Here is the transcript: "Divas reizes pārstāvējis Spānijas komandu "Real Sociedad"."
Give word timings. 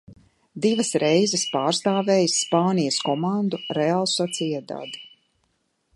"Divas 0.65 0.87
reizes 1.03 1.43
pārstāvējis 1.51 2.39
Spānijas 2.45 2.99
komandu 3.11 3.61
"Real 3.81 4.11
Sociedad"." 4.17 4.99